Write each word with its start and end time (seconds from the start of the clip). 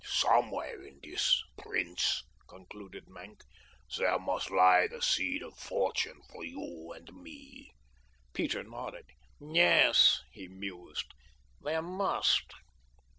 "Somewhere 0.03 0.81
in 0.81 0.99
this, 1.03 1.43
prince," 1.59 2.23
concluded 2.47 3.07
Maenck, 3.07 3.43
"there 3.99 4.17
must 4.17 4.49
lie 4.49 4.87
the 4.87 4.99
seed 4.99 5.43
of 5.43 5.55
fortune 5.59 6.23
for 6.31 6.43
you 6.43 6.91
and 6.91 7.13
me." 7.13 7.71
Peter 8.33 8.63
nodded. 8.63 9.05
"Yes," 9.39 10.21
he 10.31 10.47
mused, 10.47 11.13
"there 11.61 11.83
must." 11.83 12.45